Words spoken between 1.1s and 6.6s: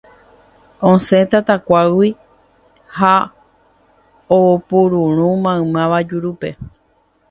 tatakuágui ha opururũ maymáva jurúpe.